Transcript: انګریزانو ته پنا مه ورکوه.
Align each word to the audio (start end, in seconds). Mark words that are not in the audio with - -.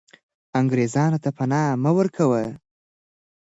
انګریزانو 0.59 1.17
ته 1.23 1.29
پنا 1.37 1.61
مه 1.83 1.91
ورکوه. 1.97 2.43